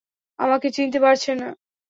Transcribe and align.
আমাকে 0.39 0.67
চিনতে 0.75 0.99
পারছেন 1.03 1.35
না? 1.41 1.49